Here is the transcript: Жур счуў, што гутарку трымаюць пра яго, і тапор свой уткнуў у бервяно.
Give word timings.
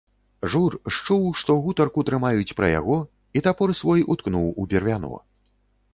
Жур 0.53 0.75
счуў, 0.95 1.27
што 1.41 1.57
гутарку 1.65 2.05
трымаюць 2.09 2.55
пра 2.61 2.71
яго, 2.79 2.97
і 3.37 3.45
тапор 3.49 3.77
свой 3.83 4.03
уткнуў 4.17 4.47
у 4.65 4.71
бервяно. 4.73 5.15